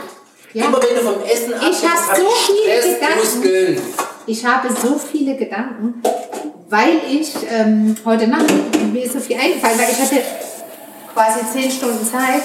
[0.53, 0.65] ja.
[0.65, 3.83] Immer wenn du vom Essen abgehst, hab hab so viele Gedanken.
[4.27, 6.03] Ich habe so viele Gedanken,
[6.69, 8.47] weil ich ähm, heute Nacht,
[8.93, 10.23] mir ist so viel eingefallen, weil ich hatte
[11.15, 12.43] quasi zehn Stunden Zeit.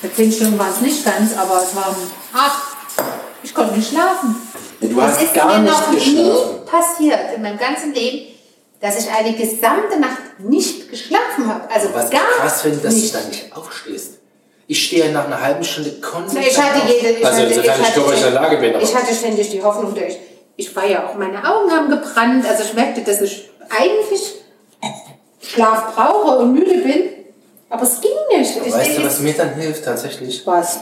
[0.00, 1.96] Für zehn Stunden waren es nicht ganz, aber es waren
[2.34, 2.62] acht.
[3.42, 4.36] Ich konnte nicht schlafen.
[4.80, 6.64] Du Das hast ist gar mir nicht noch nie geschlafen.
[6.66, 8.26] passiert in meinem ganzen Leben,
[8.80, 11.68] dass ich eine gesamte Nacht nicht geschlafen habe.
[11.72, 13.14] Also Was ich gar krass finde, dass nicht.
[13.14, 14.14] du da nicht aufstehst.
[14.68, 16.88] Ich stehe nach einer halben Stunde konsequent Ich hatte auf.
[16.88, 18.74] jede, ich also, hatte, ich ich hatte, körperlich in der Lage bin.
[18.74, 20.18] Aber ich hatte ständig die Hoffnung, dass ich,
[20.56, 24.34] ich war ja auch, meine Augen haben gebrannt, also ich merkte, dass ich eigentlich
[25.40, 27.04] Schlaf brauche und müde bin,
[27.68, 28.56] aber es ging nicht.
[28.64, 30.42] Ich weißt du, was mir dann hilft tatsächlich?
[30.46, 30.78] was?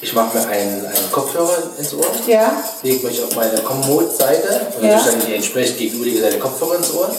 [0.00, 4.84] Ich mache mir einen, einen Kopfhörer ins Ohr, Ja, lege mich auf meine Komoot-Seite und
[4.88, 5.00] Ja.
[5.04, 7.14] dann die entsprechend gegenüberliegende Seite Kopfhörer ins Ohr.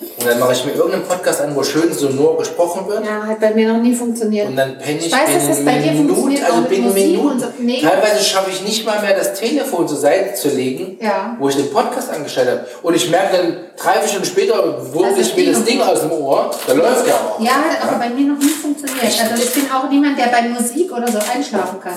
[0.00, 3.04] Und dann mache ich mir irgendeinen Podcast an, wo schön sonor gesprochen wird.
[3.04, 4.48] ja, hat bei mir noch nie funktioniert.
[4.48, 7.40] Und dann penne ich, Ich weiß, dass das bei dir funktioniert, also Musik Minuten.
[7.40, 7.46] so.
[7.58, 7.82] Nee.
[7.82, 11.36] Teilweise schaffe ich nicht mal mehr das Telefon zur Seite zu legen, Ja.
[11.38, 12.66] wo ich den Podcast angestellt habe.
[12.82, 16.00] Und ich merke dann drei, vier Stunden später, wurmt Also ich mir das Ding aus
[16.00, 17.40] dem Ohr, da läuft ja auch.
[17.40, 19.02] Ja, hat aber bei mir noch nie funktioniert.
[19.04, 21.94] Also ich bin auch niemand, der bei Musik oder so einschlafen kann.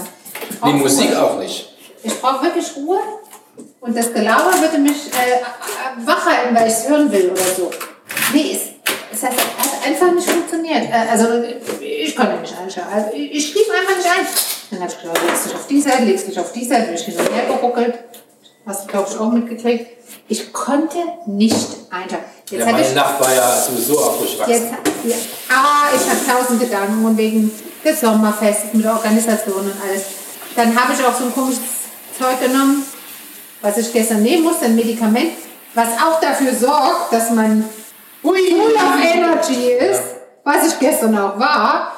[0.66, 1.24] Die Musik Ruhe.
[1.24, 1.70] auch nicht.
[2.04, 3.00] Ich brauche wirklich Ruhe
[3.80, 7.70] Und das Gelaber würde mich äh, wach halten, weil ich es hören will oder so.
[8.34, 10.86] Nee, es, es hat, hat einfach nicht funktioniert.
[10.90, 11.28] Äh, also
[11.82, 12.94] ich konnte nicht einschlafen.
[12.94, 14.28] Also, ich, schlief einfach nicht ein.
[14.72, 16.96] Dann habe ich gedacht, legst dich auf die Seite, legst dich auf die Seite, bin
[16.96, 18.00] ich hin und her geruckelt.
[18.66, 19.88] Hast du, glaube ich, auch mitgekriegt.
[20.30, 22.26] Ich konnte nicht einschlafen.
[22.50, 24.54] Jetzt Ja, meine ich Nacht war ja sowieso auch durchwachsen.
[24.54, 24.72] Jetzt,
[25.04, 25.16] ja,
[25.50, 27.52] ah, ich habe tausend Gedanken und wegen
[27.84, 30.04] des Sommerfestes mit Organisation und alles.
[30.56, 31.62] Dann habe ich auch so ein komisches
[32.18, 32.86] Zeug genommen,
[33.62, 35.32] was ich gestern nehmen musste, ein Medikament,
[35.74, 37.66] was auch dafür sorgt, dass man
[38.24, 40.02] full of energy ist,
[40.44, 41.92] was ich gestern auch war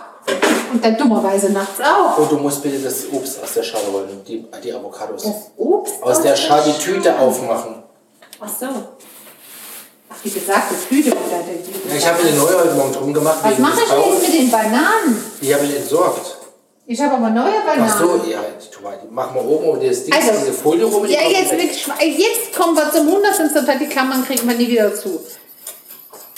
[0.74, 2.18] und dann dummerweise nachts auch.
[2.18, 5.24] Und du musst bitte das Obst aus der Schale holen, die, die Avocados.
[5.24, 7.84] Das Obst Aus der Schale die Tüte aufmachen.
[8.40, 8.66] Ach so.
[10.10, 13.14] Ach, wie gesagt, das Hüte oder der Ja, ich habe eine neue heute Morgen drum
[13.14, 13.38] gemacht.
[13.44, 15.32] Was mache ich jetzt mit den Bananen?
[15.42, 16.38] Die habe ich entsorgt.
[16.88, 17.90] Ich habe aber neue Bananen.
[17.92, 18.66] Ach so, ja, die-
[19.10, 21.06] mach mal oben um das Ding, Also, diese Folie rum.
[21.06, 23.80] Ja, kommt jetzt, wirklich, jetzt kommen wir zum Hundertsten Teil.
[23.80, 25.20] Die Klammern kriegen wir nie wieder zu.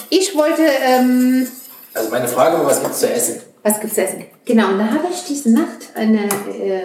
[0.09, 1.47] Ich wollte, ähm,
[1.93, 3.41] Also meine Frage war, was gibt's zu essen?
[3.63, 4.25] was gibt's zu essen?
[4.45, 6.83] Genau, und da habe ich diese Nacht eine, äh,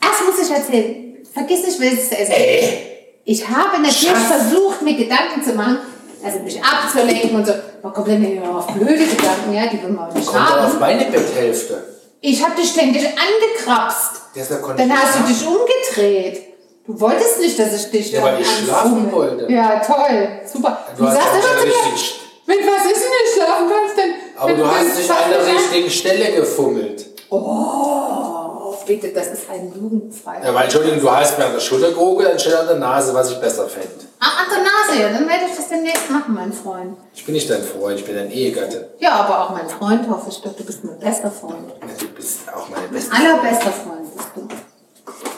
[0.00, 2.82] erst muss ich erzählen, vergiss nicht, was es zu essen gibt.
[3.24, 4.26] Ich habe natürlich Schatz.
[4.48, 5.78] versucht, mir Gedanken zu machen,
[6.24, 7.52] also mich abzulenken und so.
[7.82, 10.58] Man kommt dann ja auf blöde Gedanken, ja, die will man auch nicht Kommt dann
[10.60, 10.80] auf haben.
[10.80, 11.84] meine Betthälfte.
[12.20, 14.22] Ich habe dich ständig angekrapst.
[14.34, 16.51] Deshalb konnte Dann ich hast du dich umgedreht.
[16.86, 19.12] Du wolltest nicht, dass ich dich Ja, weil ich schlafen anfummel.
[19.12, 19.52] wollte.
[19.52, 20.28] Ja, toll.
[20.52, 20.78] Super.
[20.98, 22.20] Du hast sagst immer zu mir, richtig.
[22.44, 24.14] Mit was ist denn nicht schlafen kannst denn?
[24.36, 27.06] Aber du hast nicht an der richtigen Stelle gefummelt.
[27.30, 30.40] Oh, bitte, das ist ein jugendfrei.
[30.44, 33.30] Ja, weil, Entschuldigung, du hast mir an der Schulter geruckelt anstelle an der Nase, was
[33.30, 33.88] ich besser fände.
[34.18, 36.96] Ah, an der Nase, ja, dann werde ich das demnächst machen, mein Freund.
[37.14, 38.90] Ich bin nicht dein Freund, ich bin dein Ehegatte.
[38.98, 41.72] Ja, aber auch mein Freund, hoffe ich doch, du bist mein bester Freund.
[42.00, 43.12] Du bist auch meine beste.
[43.14, 44.48] Allerbester Freund bist du.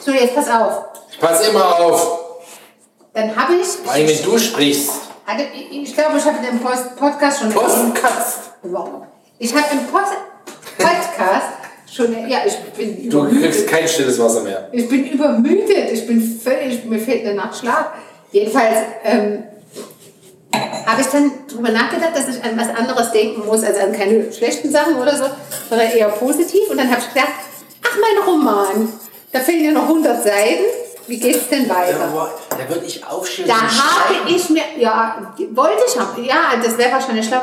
[0.03, 0.85] So, jetzt pass auf.
[1.19, 2.19] Pass immer auf,
[3.13, 4.91] Dann habe ich, vor allem wenn du sprichst.
[5.25, 8.39] hatte, ich, ich glaube, ich habe in dem Post- Podcast schon Postkatz.
[8.63, 8.89] Wow.
[9.39, 10.13] Ich habe im Post
[10.77, 11.47] Podcast
[11.91, 13.67] schon, ja, ich bin Du kriegst übermüdet.
[13.67, 14.69] kein stilles Wasser mehr.
[14.71, 15.91] Ich bin übermüdet.
[15.91, 17.87] Ich bin völlig, mir fehlt eine Nacht Schlaf.
[18.31, 19.43] Jedenfalls ähm,
[20.85, 24.31] habe ich dann darüber nachgedacht, dass ich an was anderes denken muss, also an keine
[24.33, 25.25] schlechten Sachen oder so,
[25.69, 26.69] sondern eher positiv.
[26.69, 27.29] Und dann habe ich gedacht,
[27.83, 28.91] ach, mein Roman,
[29.31, 30.63] da fehlen ja noch 100 Seiten.
[31.07, 32.29] Wie geht es denn weiter?
[32.49, 33.47] da würde ich aufstehen.
[33.47, 37.41] Da habe ich mir, ja, wollte ich haben, ja, das wäre wahrscheinlich schlau.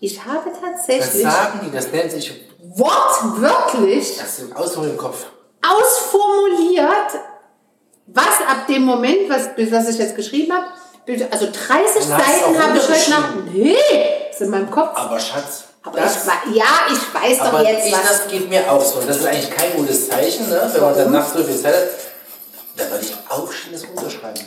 [0.00, 2.32] Ich habe Das tatsächlich sagen die, das nennt sich.
[2.60, 5.26] wortwörtlich Das ist Ausdruck im Kopf.
[5.66, 6.86] ausformuliert,
[8.06, 10.66] was ab dem Moment, was, bis was ich jetzt geschrieben habe,
[11.30, 11.54] also 30
[12.08, 13.34] Dann hast du Seiten habe ich heute nach.
[13.34, 13.52] runtergeschrieben.
[13.52, 13.76] Nee,
[14.30, 14.90] ist in meinem Kopf.
[14.96, 16.16] Aber Schatz, Aber das,
[16.48, 18.02] ich, ja, ich weiß doch jetzt ich, was.
[18.08, 19.00] das geht mir auch so.
[19.00, 20.70] Und das ist eigentlich kein gutes Zeichen, ne?
[20.72, 21.82] wenn man dann nachts so viel Zeit hat.
[22.80, 24.42] Dann würde ich aufstehen, das runterschreiben.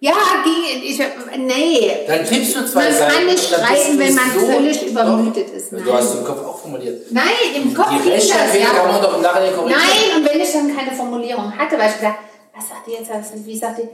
[0.00, 0.12] Ja,
[0.44, 0.98] ging, ich,
[1.38, 2.04] nee.
[2.06, 3.12] Dann tippst du zwei Man Seiten.
[3.14, 5.72] kann nicht schreiben, du wenn man so- völlig übermüdet ist.
[5.72, 5.92] Du Nein.
[5.92, 7.10] hast im Kopf auch formuliert.
[7.10, 7.24] Nein,
[7.56, 8.66] im Kopf Die ging das, ja.
[8.66, 9.80] kann man doch im Nachhinein korrigieren.
[9.82, 12.18] Nein, und wenn ich dann keine Formulierung hatte, weil ich gesagt,
[12.56, 13.88] was sagt die jetzt, was- wie sagt die?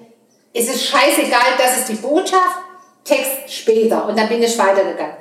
[0.52, 2.58] Es ist scheißegal, das ist die Botschaft,
[3.02, 4.06] Text später.
[4.06, 5.16] Und dann bin ich weitergegangen.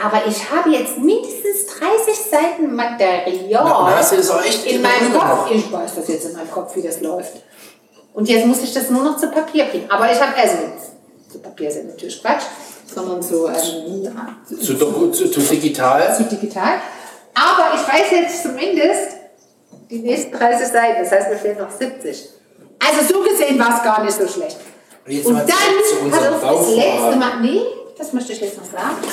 [0.00, 5.50] Aber ich habe jetzt mindestens 30 Seiten Material Na, du in meinem Kopf.
[5.50, 7.32] Ich weiß das jetzt in meinem Kopf, wie das läuft.
[8.14, 9.90] Und jetzt muss ich das nur noch zu Papier bringen.
[9.90, 10.56] Aber ich habe, also,
[11.30, 12.42] zu Papier ist ja natürlich Quatsch,
[12.94, 13.54] sondern zu, ähm,
[14.60, 16.14] Zu, doku- zu, zu digital.
[16.14, 16.74] zu digital.
[17.34, 19.16] Aber ich weiß jetzt zumindest
[19.90, 21.02] die nächsten 30 Seiten.
[21.02, 22.28] Das heißt, mir fehlen noch 70.
[22.78, 24.58] Also so gesehen war es gar nicht so schlecht.
[25.06, 27.16] Jetzt Und dann, zu pass auf, das letzte.
[27.16, 27.60] Mal, nee,
[27.96, 28.96] das möchte ich jetzt noch sagen.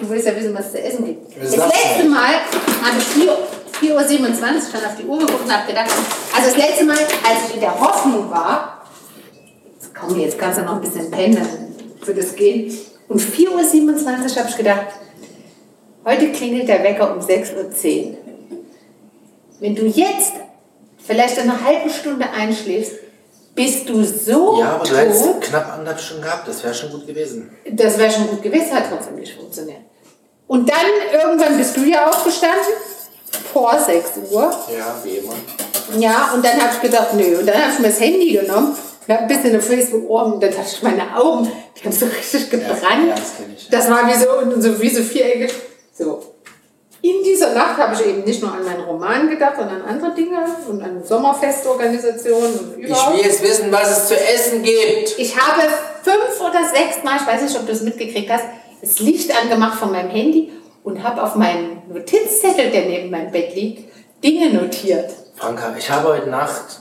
[0.00, 1.36] Du willst ja wissen, was es zu essen gibt.
[1.36, 2.04] Das letzte.
[2.08, 3.36] Mal habe ich 4
[3.84, 5.90] 4.27 Uhr schon auf die Uhr geguckt und habe gedacht,
[6.34, 8.86] also das letzte Mal, als ich in der Hoffnung war,
[9.98, 12.76] komm, jetzt kannst du noch ein bisschen dann wird es gehen.
[13.08, 14.86] Und 4.27 Uhr habe ich gedacht,
[16.04, 18.16] heute klingelt der Wecker um 6.10 Uhr.
[19.60, 20.32] Wenn du jetzt
[20.98, 22.92] vielleicht in einer halben Stunde einschläfst,
[23.54, 24.98] bist du so Ja, aber du tot.
[24.98, 26.48] hättest knapp anderthalb Stunden gehabt.
[26.48, 27.50] Das wäre schon gut gewesen.
[27.70, 29.80] Das wäre schon gut gewesen, hat trotzdem nicht funktioniert.
[30.46, 32.60] Und dann irgendwann bist du ja aufgestanden,
[33.52, 34.42] vor 6 Uhr.
[34.42, 35.34] Ja, wie immer.
[35.98, 37.38] Ja, und dann habe ich gedacht, nö.
[37.38, 38.76] Und dann habe ich mir das Handy genommen,
[39.08, 42.50] habe ein bisschen auf Facebook und dann hatte ich meine Augen, die haben so richtig
[42.50, 43.08] gebrannt.
[43.08, 43.68] ja, das ich.
[43.68, 45.52] Das war wie so, so wie so viereckig.
[45.92, 46.22] So.
[47.02, 50.14] In dieser Nacht habe ich eben nicht nur an meinen Roman gedacht, sondern an andere
[50.14, 55.18] Dinge und an Sommerfestorganisationen und Ich will jetzt wissen, was es zu essen gibt.
[55.18, 55.68] Ich habe
[56.02, 58.44] fünf oder sechs Mal, ich weiß nicht, ob du es mitgekriegt hast,
[58.80, 60.50] das Licht angemacht von meinem Handy
[60.84, 63.92] und habe auf meinen Notizzettel, der neben meinem Bett liegt,
[64.22, 65.10] Dinge notiert.
[65.34, 66.80] Franka, ich habe heute Nacht.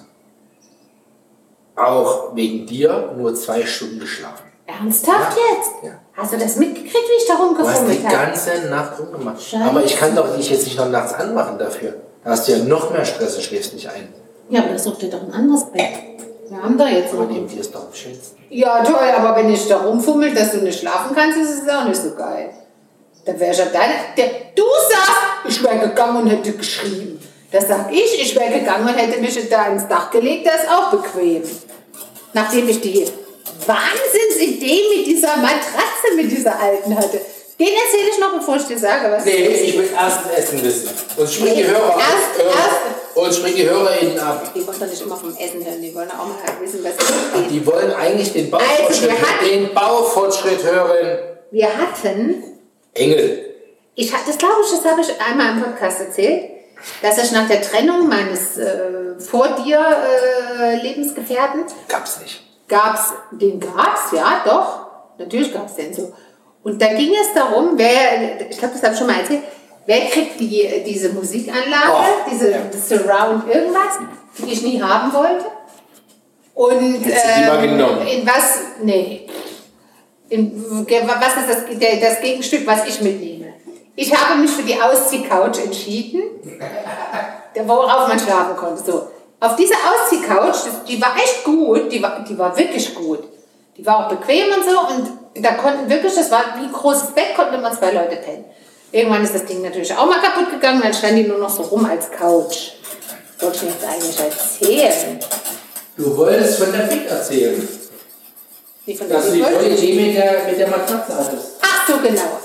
[1.76, 4.44] Auch wegen dir nur zwei Stunden geschlafen.
[4.68, 5.72] Ernsthaft jetzt?
[5.84, 6.00] Ja.
[6.16, 8.16] Hast du das mitgekriegt, wie ich da Du hast die rumgefummelt habe?
[8.16, 9.42] ganze Nacht rumgemacht.
[9.42, 9.63] Scheiße.
[9.66, 11.96] Aber ich kann doch dich jetzt nicht noch nachts anmachen dafür.
[12.24, 14.13] Da hast du ja noch mehr Stress und schläfst nicht ein.
[14.50, 15.89] Ja, aber das sucht dir doch ein anderes Bett.
[16.50, 17.32] Wir haben da jetzt Aber noch.
[17.32, 18.38] neben dir ist doch am schönsten.
[18.50, 21.86] Ja, toll, aber wenn ich da rumfummel, dass du nicht schlafen kannst, ist es auch
[21.86, 22.52] nicht so geil.
[23.26, 23.90] Da wäre schon dein.
[24.18, 25.12] Der, du sagst,
[25.48, 27.20] ich wäre gegangen und hätte geschrieben.
[27.52, 30.70] Das sag ich, ich wäre gegangen und hätte mich da ins Dach gelegt, das ist
[30.70, 31.44] auch bequem.
[32.34, 33.06] Nachdem ich die
[33.68, 37.22] Wahnsinnsidee mit dieser Matratze, mit dieser alten hatte.
[37.60, 40.64] Den erzähle ich noch, bevor ich dir sage, was Nee, ich will erst das Essen
[40.64, 40.90] wissen.
[41.16, 44.52] Und spring die Nee, Hörer erst- Hörer- erst- Und spring die HörerInnen ab.
[44.56, 47.52] Die wollen doch nicht immer vom Essen hören, die wollen auch mal wissen, was geht.
[47.52, 51.18] Die wollen eigentlich den Also, Baufortschritt, hatten- den Baufortschritt hören.
[51.52, 52.44] Wir hatten
[52.94, 53.56] Engel.
[53.96, 56.50] Ich, das glaube ich, das habe ich einmal im Podcast erzählt,
[57.02, 59.80] dass ich nach der Trennung meines äh, vor dir
[60.60, 62.42] äh, Lebensgefährten Gab's nicht.
[62.68, 66.14] gab's, den gab's, ja, doch, natürlich gab's den so.
[66.64, 69.44] Und da ging es darum, wer, ich glaube, das habe ich schon mal erzählt,
[69.86, 72.60] wer kriegt die, diese Musikanlage, Oh, diese ja.
[72.72, 74.00] Surround irgendwas,
[74.40, 75.46] die ich nie haben wollte.
[76.56, 78.08] Und ähm, genommen?
[78.08, 79.28] in was, nee,
[80.34, 83.54] in, was ist das, der, das Gegenstück, was ich mitnehme?
[83.96, 86.24] Ich habe mich für die Ausziehcouch entschieden,
[87.65, 88.84] worauf man schlafen konnte.
[88.84, 89.08] So.
[89.39, 93.19] Auf dieser Ausziehcouch, die war echt gut, die war, die war wirklich gut.
[93.78, 97.12] Die war auch bequem und so und da konnten wirklich, das war wie ein großes
[97.12, 98.46] Bett, konnten immer zwei Leute pennen.
[98.91, 101.62] Irgendwann ist das Ding natürlich auch mal kaputt gegangen, dann stand die nur noch so
[101.63, 102.72] rum als Couch.
[103.39, 105.19] Wollte ich jetzt eigentlich erzählen?
[105.96, 107.67] Du wolltest von der Fick erzählen.
[108.86, 111.60] Von der Dass du die mit der, mit der Matratze hattest.
[111.62, 112.39] Ach so, genau.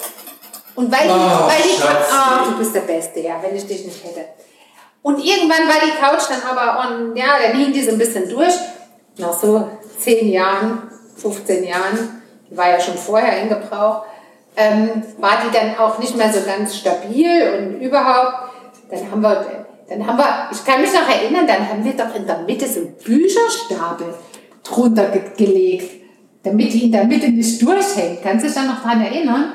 [0.77, 2.12] Und weil die, Ah, weil Schatzi.
[2.12, 4.24] ah, du bist der Beste, ja, wenn ich dich nicht hätte.
[5.03, 8.29] Und irgendwann war die Couch dann aber, on, ja, dann hing die so ein bisschen
[8.29, 8.55] durch.
[9.16, 10.83] Nach so 10 Jahren,
[11.16, 14.05] 15 Jahren, die war ja schon vorher in Gebrauch,
[14.57, 18.51] ähm, war die dann auch nicht mehr so ganz stabil und überhaupt.
[18.88, 22.14] Dann haben wir, dann haben wir, ich kann mich noch erinnern, dann haben wir doch
[22.14, 24.14] in der Mitte so einen Bücherstapel
[24.62, 25.98] drunter ge gelegt,
[26.42, 28.22] damit die in der Mitte nicht durchhängt.
[28.22, 29.55] Kannst du dich da noch dran erinnern?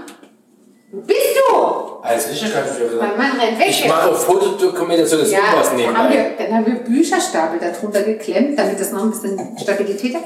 [0.92, 1.56] Wo bist du?
[2.04, 3.18] Als sicher kann ich dir Mein.
[3.18, 3.68] Mann rennt weg.
[3.70, 8.60] Ich mache Fotodokumentation des ja, Opas dann haben, wir, dann haben wir Bücherstapel darunter geklemmt,
[8.60, 10.24] damit das noch ein bisschen Stabilität hat.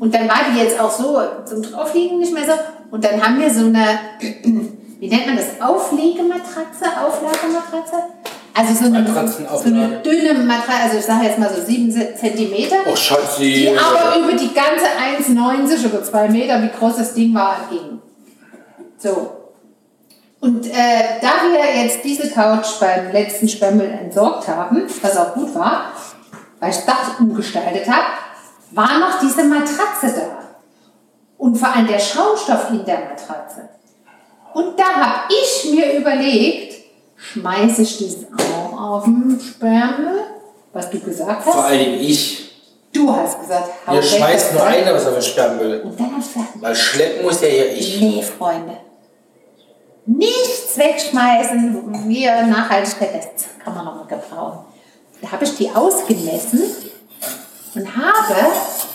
[0.00, 2.52] Und dann war die jetzt auch so zum Draufliegen nicht mehr so.
[2.90, 4.00] Und dann haben wir so eine,
[4.98, 7.96] wie nennt man das, Auflegematratze, Auflagematratze?
[8.60, 12.76] Also so eine, so eine dünne Matratze, also ich sage jetzt mal so sieben Zentimeter.
[12.86, 13.54] Oh, Schatzi.
[13.54, 18.02] Die aber über die ganze 1,90 über zwei Meter, wie groß das Ding war, ging.
[18.98, 19.30] So.
[20.40, 25.54] Und äh, da wir jetzt diese Couch beim letzten Spemmel entsorgt haben, was auch gut
[25.54, 25.92] war,
[26.58, 28.08] weil ich das umgestaltet habe,
[28.72, 30.38] war noch diese Matratze da.
[31.38, 33.70] Und vor allem der Schaumstoff in der Matratze.
[34.52, 36.79] Und da habe ich mir überlegt,
[37.20, 40.20] schmeiße ich das auch auf den Sperrmüll,
[40.72, 41.52] was du gesagt hast.
[41.54, 42.48] Vor allem ich.
[42.92, 44.70] Du hast gesagt, hau Ihr schmeißt nur Zeug.
[44.72, 45.80] eine, was auf den Sperrmüll.
[45.82, 48.00] Und dann hab ich gesagt, Weil schleppen muss ja hier ich.
[48.00, 48.76] nee, Freunde.
[50.06, 52.08] Nichts wegschmeißen.
[52.08, 54.64] Wir Nachhaltigkeit, das kann man noch mal gebrauchen.
[55.22, 56.62] Da habe ich die ausgemessen
[57.74, 58.34] und habe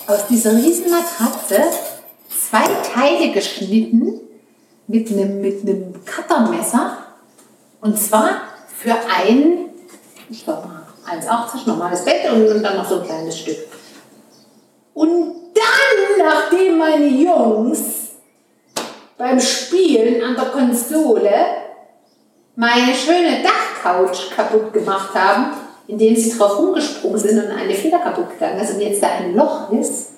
[0.07, 1.61] aus dieser riesen Matratze
[2.29, 4.19] zwei Teile geschnitten
[4.87, 6.97] mit einem, mit einem Cuttermesser.
[7.81, 8.29] Und zwar
[8.67, 9.69] für ein,
[10.29, 13.57] ich sag mal, 1,80 normales Bett und, und dann noch so ein kleines Stück.
[14.93, 18.09] Und dann, nachdem meine Jungs
[19.17, 21.31] beim Spielen an der Konsole
[22.55, 25.51] meine schöne Dachcouch kaputt gemacht haben,
[25.87, 29.35] indem sie drauf rumgesprungen sind und eine Feder kaputt gegangen ist und jetzt da ein
[29.35, 30.11] Loch ist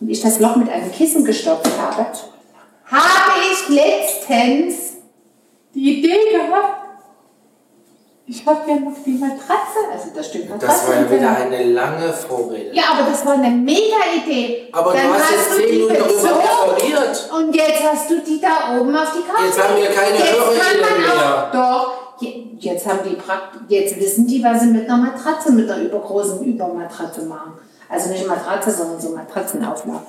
[0.00, 2.06] und ich das Loch mit einem Kissen gestopft habe,
[2.86, 4.96] habe ich letztens
[5.74, 6.79] die Idee gehabt,
[8.30, 10.66] ich habe ja noch die Matratze, also das Stück Matratze.
[10.66, 12.70] Das war ja wieder eine lange Vorrede.
[12.72, 14.68] Ja, aber das war eine mega Idee.
[14.72, 17.30] Aber Dann du hast jetzt zehn Minuten darüber referiert.
[17.36, 19.44] Und jetzt hast du die da oben auf die Couch.
[19.46, 21.50] Jetzt haben wir keine HörerInnen mehr.
[21.52, 25.68] Doch, je- jetzt haben die Prakt jetzt wissen die, was sie mit einer Matratze, mit
[25.68, 27.54] einer übergroßen Übermatratze machen.
[27.88, 30.06] Also nicht Matratze, sondern so Matratzenauflage.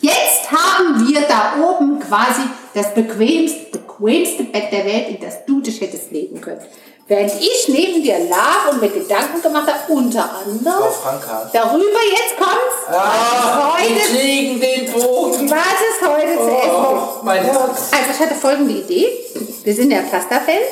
[0.00, 2.42] Jetzt haben wir da oben quasi
[2.74, 6.60] das bequemste, bequemste Bett der Welt, in das du dich hättest legen können.
[7.08, 10.64] Während ich neben dir lag und mir Gedanken gemacht habe, unter anderem
[11.52, 15.48] darüber, jetzt kommt's, Ah, wir heute, kriegen den Bogen.
[15.48, 17.90] was es heute zu essen Oh, mein Herz.
[17.92, 19.08] Also ich hatte folgende Idee.
[19.62, 20.66] Wir sind ja Pasta-Fans.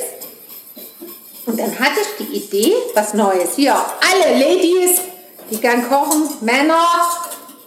[1.46, 3.54] Und dann hatte ich die Idee, was Neues.
[3.54, 5.02] Hier, alle Ladies,
[5.50, 6.82] die gern kochen, Männer,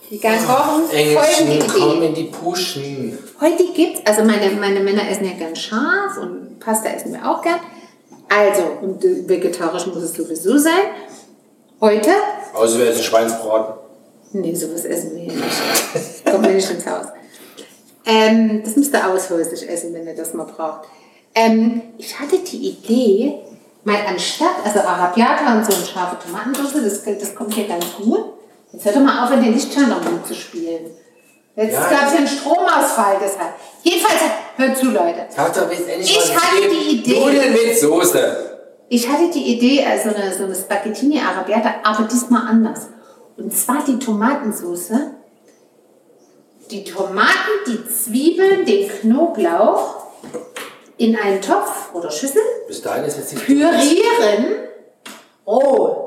[0.10, 2.06] die gern kochen, folgende Engelchen, komm Idee.
[2.08, 3.18] in die Puschen.
[3.40, 7.42] Heute gibt's, also meine, meine Männer essen ja gern scharf und Pasta essen wir auch
[7.42, 7.60] gern.
[8.30, 10.92] Also, und äh, vegetarisch muss es sowieso sein.
[11.80, 12.10] Heute,
[12.54, 13.76] Außer wir essen Schweinsbraten.
[14.34, 16.26] nee, sowas essen wir hier nicht.
[16.26, 17.06] Kommt mir nicht ins Haus.
[18.06, 20.88] Ähm, das müsst ihr aushäuslich essen, wenn ihr das mal braucht.
[21.36, 23.40] Ähm, ich hatte die Idee,
[23.84, 28.34] mal anstatt, also Arabiata und so eine scharfe Tomatensauce, das, das kommt hier ganz gut.
[28.74, 30.92] Jetzt hört doch mal auf, in den Lichtschein noch zu spielen.
[31.58, 31.90] Jetzt Ja.
[31.90, 33.54] gab es ja einen Stromausfall deshalb.
[33.82, 34.22] Jedenfalls,
[34.58, 35.22] hört zu, Leute.
[35.22, 37.20] Endlich Ich hatte die Idee.
[37.20, 38.60] Nudeln mit Soße.
[38.90, 42.88] Ich hatte die Idee, also eine, so eine Spaghettini Arabiata, aber diesmal anders.
[43.38, 44.92] Und zwar die Tomatensauce.
[46.70, 49.96] Die Tomaten, die Zwiebeln, den Knoblauch
[50.98, 53.74] in einen Topf oder Schüssel Bis dahin ist jetzt nicht pürieren,
[55.46, 56.07] roh.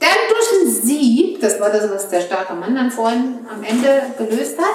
[0.00, 4.02] Dann durch ein Sieb, das war das, was der starke Mann dann vorhin am Ende
[4.16, 4.66] gelöst hat.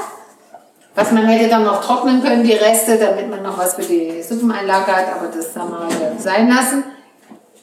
[0.96, 4.22] Was man hätte dann noch trocknen können, die Reste, damit man noch was für die
[4.22, 6.84] Suppeneinlage hat, aber das haben wir sein lassen.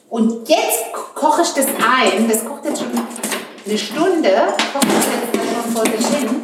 [0.09, 2.91] Und jetzt ko- koche ich das ein, das kocht jetzt schon
[3.65, 4.29] eine Stunde,
[4.73, 6.41] koche ich jetzt schon vor sich hin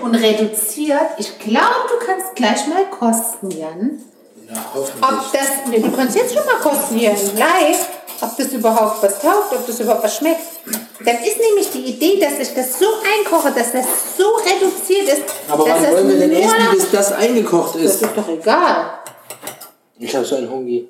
[0.00, 1.02] und reduziert.
[1.18, 4.00] Ich glaube, du kannst gleich mal kosten, Jan
[4.74, 5.02] Hoffentlich.
[5.02, 7.88] ob das, nee, du kannst jetzt schon mal kosten hier live,
[8.20, 10.40] ob das überhaupt was taugt, ob das überhaupt was schmeckt.
[11.04, 12.86] Dann ist nämlich die Idee, dass ich das so
[13.18, 13.86] einkoche, dass das
[14.16, 17.82] so reduziert ist, Aber dass wann das wollen wir denn essen, bis das eingekocht Das
[17.82, 18.02] ist?
[18.02, 18.98] ist doch egal.
[19.98, 20.88] Ich habe so einen Hungi.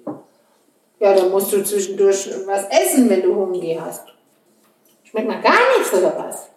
[0.99, 4.03] Ja, dann musst du zwischendurch was essen, wenn du Hunger hast.
[5.05, 6.49] Schmeckt nach gar nichts, oder was?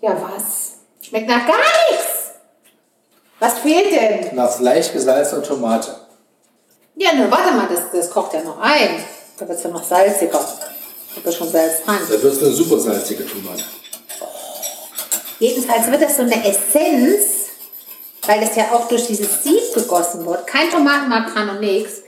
[0.00, 0.78] Ja, was?
[1.00, 1.56] Schmeckt nach gar
[1.90, 2.15] nichts.
[3.38, 4.34] Was fehlt denn?
[4.34, 5.94] Nach leicht gesalzener Tomate.
[6.96, 9.04] Ja, ne, warte mal, das, das kocht ja noch ein.
[9.38, 10.40] Da wird es ja noch salziger.
[11.22, 11.98] Da ist schon Salz dran.
[12.08, 13.64] Da wird es eine super salzige Tomate.
[15.38, 17.24] Jedenfalls wird das so eine Essenz,
[18.26, 20.46] weil das ja auch durch dieses Sieb gegossen wird.
[20.46, 22.02] Kein Tomatenmark dran und nichts.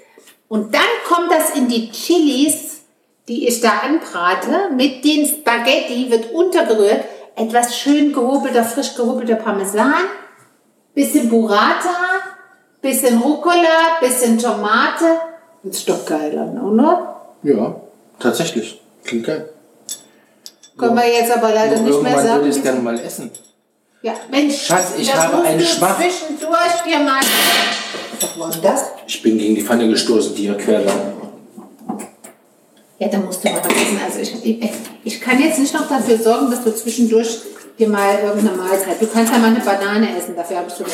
[0.48, 2.80] Und dann kommt das in die Chilis,
[3.28, 7.04] die ich da anbrate, mit den Spaghetti, wird untergerührt.
[7.36, 10.06] Etwas schön gehobelter, frisch gehobelter Parmesan,
[10.98, 11.94] bisschen Burrata,
[12.82, 15.20] bisschen Rucola, bisschen Tomate.
[15.62, 17.20] Ist doch geil dann, oder?
[17.44, 17.76] Ja,
[18.18, 18.80] tatsächlich.
[19.04, 19.48] Klingt geil.
[20.76, 22.34] Können wir jetzt aber leider nicht mehr Irgendwann sagen.
[22.38, 23.30] würde ich es gerne mal essen.
[24.02, 25.96] Ja, Mensch, Schatz, ich das habe musst einen du Schmack.
[25.98, 27.20] Zwischendurch dir mal.
[28.20, 28.84] Was war denn das?
[29.06, 30.94] Ich bin gegen die Pfanne gestoßen, die hier quer lag.
[32.98, 34.00] Ja, da musst du mal was essen.
[34.04, 34.70] Also ich, ich,
[35.04, 37.28] ich kann jetzt nicht noch dafür sorgen, dass du zwischendurch
[37.78, 39.00] dir mal irgendeine Mahlzeit.
[39.00, 40.88] Du kannst ja mal eine Banane essen, dafür habe ich so Äh,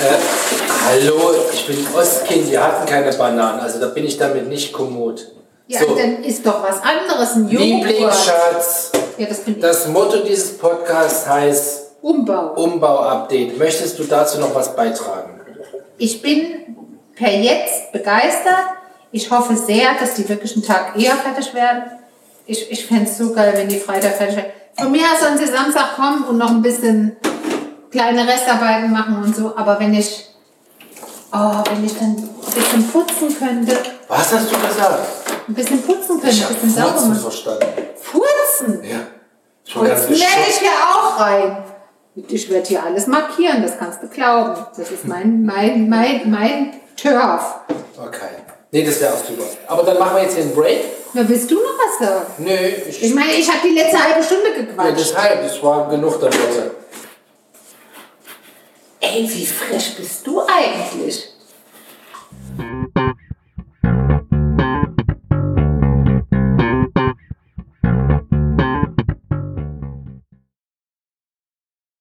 [0.86, 5.28] hallo, ich bin Ostkind, wir hatten keine Bananen, also da bin ich damit nicht kommod.
[5.66, 7.88] Ja, so, dann ist doch was anderes, ein Joghurt.
[7.88, 9.62] Lieblingsschatz, Ja, das bin ich.
[9.62, 12.52] das Motto dieses Podcasts heißt Umbau.
[12.62, 13.56] Umbau-Update.
[13.58, 15.40] Möchtest du dazu noch was beitragen?
[15.96, 16.76] Ich bin
[17.16, 18.66] per jetzt begeistert.
[19.14, 21.84] Ich hoffe sehr, dass die wirklich einen Tag eher fertig werden.
[22.46, 24.50] Ich, ich fände es so geil, wenn die Freitag fertig werden.
[24.76, 27.16] Von mir aus sollen sie Samstag kommen und noch ein bisschen
[27.92, 29.56] kleine Restarbeiten machen und so.
[29.56, 30.26] Aber wenn ich,
[31.32, 35.06] oh, wenn ich dann ein bisschen putzen könnte, Was hast du gesagt?
[35.46, 37.20] ein bisschen putzen könnte, Ich ein habe bisschen sauber Furzen machen.
[37.20, 37.66] verstanden.
[38.10, 38.82] Putzen?
[38.82, 38.96] Ja.
[39.84, 41.64] Ganz Putzen werde ich hier auch rein.
[42.16, 44.60] Ich werde hier alles markieren, das kannst du glauben.
[44.76, 47.60] Das ist mein, mein, mein, mein Turf.
[47.96, 48.43] Okay.
[48.74, 49.44] Nee, das wäre aus drüber.
[49.68, 50.80] Aber dann machen wir jetzt hier einen Break.
[51.12, 52.26] Na, willst du noch was sagen?
[52.38, 52.50] Nö.
[52.88, 54.88] Ich, ich meine, ich habe die letzte halbe Stunde gequatscht.
[54.88, 56.74] Ja, deshalb, das war genug dann heute.
[58.98, 61.28] Ey, wie frisch bist du eigentlich?